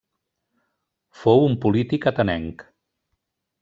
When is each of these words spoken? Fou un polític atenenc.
Fou 1.25 1.45
un 1.51 1.59
polític 1.67 2.11
atenenc. 2.13 2.69